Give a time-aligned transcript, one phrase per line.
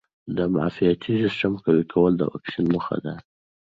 [0.35, 3.13] د معافیتي سیسټم قوي کول د واکسین موخه ده.